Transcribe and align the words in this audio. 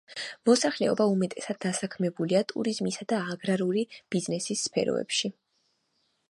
მოსახლეობა 0.49 1.05
უმეტესად 1.15 1.59
დასაქმებულია 1.65 2.41
ტურიზმისა 2.53 3.07
და 3.13 3.21
აგრარული 3.35 3.85
ბიზნესის 4.17 4.65
სფეროებში. 4.71 5.33